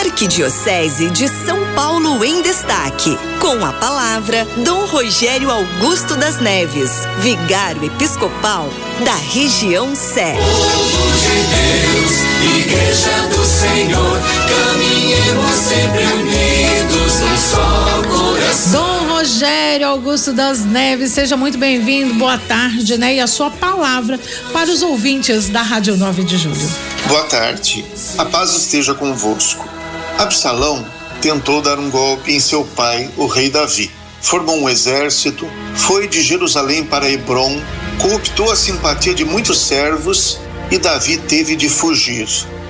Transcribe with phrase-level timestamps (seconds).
[0.00, 3.18] Arquidiocese de São Paulo em Destaque.
[3.38, 8.70] Com a palavra, Dom Rogério Augusto das Neves, vigário episcopal
[9.04, 10.36] da região Sé.
[10.36, 12.12] Povo de Deus,
[12.56, 18.72] Igreja do Senhor, caminhemos sempre unidos num só coração.
[18.72, 23.16] Dom Rogério Augusto das Neves, seja muito bem-vindo, boa tarde, né?
[23.16, 24.18] E a sua palavra
[24.50, 26.70] para os ouvintes da Rádio 9 de Julho.
[27.06, 27.84] Boa tarde,
[28.16, 29.79] a paz esteja convosco.
[30.20, 30.84] Absalão
[31.22, 33.90] tentou dar um golpe em seu pai, o rei Davi.
[34.20, 37.58] Formou um exército, foi de Jerusalém para Hebron,
[37.98, 40.38] cooptou a simpatia de muitos servos
[40.70, 42.28] e Davi teve de fugir.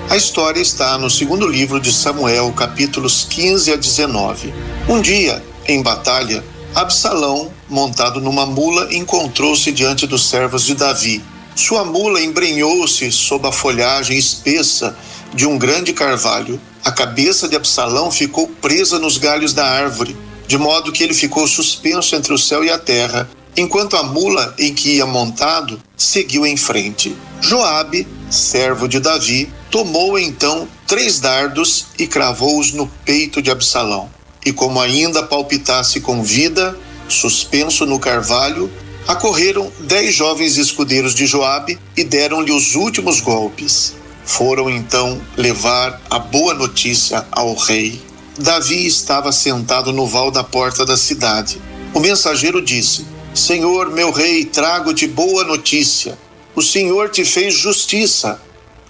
[0.08, 4.55] A história está no segundo livro de Samuel, capítulos 15 a 19.
[4.88, 11.20] Um dia, em batalha, Absalão, montado numa mula, encontrou-se diante dos servos de Davi.
[11.56, 14.96] Sua mula embrenhou-se sob a folhagem espessa
[15.34, 16.61] de um grande carvalho.
[16.84, 20.16] A cabeça de Absalão ficou presa nos galhos da árvore,
[20.47, 24.55] de modo que ele ficou suspenso entre o céu e a terra, enquanto a mula
[24.59, 27.17] em que ia montado seguiu em frente.
[27.41, 34.11] Joabe, servo de Davi, tomou então três dardos e cravou-os no peito de Absalão.
[34.44, 36.77] E como ainda palpitasse com vida,
[37.09, 38.70] suspenso no carvalho,
[39.06, 43.94] acorreram dez jovens escudeiros de Joabe e deram-lhe os últimos golpes.
[44.31, 48.00] Foram então levar a boa notícia ao rei.
[48.39, 51.61] Davi estava sentado no val da porta da cidade.
[51.92, 56.17] O mensageiro disse: Senhor, meu rei, trago-te boa notícia.
[56.55, 58.41] O Senhor te fez justiça.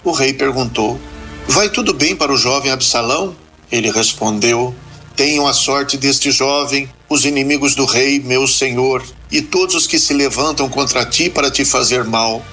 [0.05, 1.01] O rei perguntou:
[1.49, 3.35] Vai tudo bem para o jovem Absalão?
[3.73, 4.75] Ele respondeu:
[5.17, 9.99] Tenham a sorte deste jovem, os inimigos do rei, meu senhor, e todos os que
[9.99, 12.45] se levantam contra ti para te fazer mal.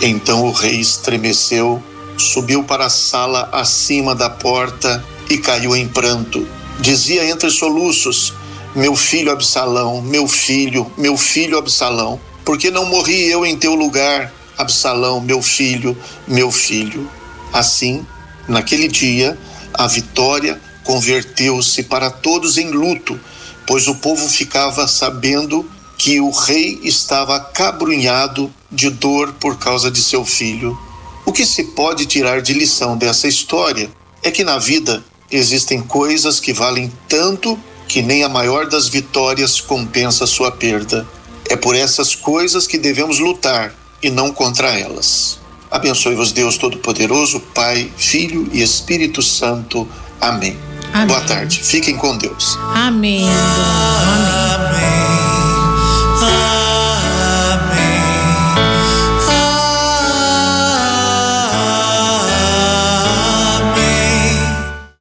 [0.00, 1.82] Então o rei estremeceu,
[2.18, 6.46] subiu para a sala acima da porta e caiu em pranto.
[6.80, 8.34] Dizia entre soluços:
[8.74, 13.74] Meu filho Absalão, meu filho, meu filho Absalão, por que não morri eu em teu
[13.74, 14.32] lugar?
[14.56, 15.96] Absalão, meu filho,
[16.26, 17.08] meu filho.
[17.52, 18.04] Assim,
[18.48, 19.38] naquele dia,
[19.72, 23.18] a vitória converteu-se para todos em luto,
[23.66, 30.00] pois o povo ficava sabendo que o rei estava acabrunhado de dor por causa de
[30.00, 30.78] seu filho.
[31.28, 33.90] O que se pode tirar de lição dessa história
[34.22, 39.60] é que na vida existem coisas que valem tanto que nem a maior das vitórias
[39.60, 41.06] compensa sua perda.
[41.50, 45.38] É por essas coisas que devemos lutar e não contra elas.
[45.70, 49.86] Abençoe-vos Deus Todo-Poderoso, Pai, Filho e Espírito Santo.
[50.18, 50.56] Amém.
[50.94, 51.08] Amém.
[51.08, 51.60] Boa tarde.
[51.62, 52.56] Fiquem com Deus.
[52.72, 53.28] Amém.
[53.28, 54.17] Amém.